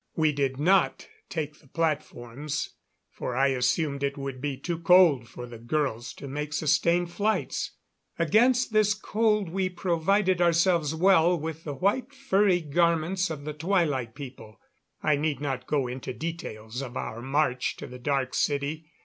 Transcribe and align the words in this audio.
We 0.15 0.31
did 0.31 0.59
not 0.59 1.07
take 1.29 1.59
the 1.59 1.67
platforms, 1.67 2.73
for 3.11 3.35
I 3.35 3.49
assumed 3.49 4.01
it 4.01 4.17
would 4.17 4.41
be 4.41 4.57
too 4.57 4.79
cold 4.79 5.29
for 5.29 5.45
the 5.45 5.59
girls 5.59 6.11
to 6.15 6.27
make 6.27 6.53
sustained 6.53 7.11
flights. 7.11 7.73
Against 8.17 8.73
this 8.73 8.95
cold 8.95 9.49
we 9.49 9.69
provided 9.69 10.41
ourselves 10.41 10.95
well 10.95 11.39
with 11.39 11.65
the 11.65 11.75
white 11.75 12.15
furry 12.15 12.61
garments 12.61 13.29
of 13.29 13.45
the 13.45 13.53
Twilight 13.53 14.15
People. 14.15 14.59
I 15.03 15.17
need 15.17 15.39
not 15.39 15.67
go 15.67 15.85
into 15.87 16.13
details 16.13 16.81
of 16.81 16.97
our 16.97 17.21
march 17.21 17.75
to 17.75 17.85
the 17.85 17.99
Dark 17.99 18.33
City. 18.33 18.87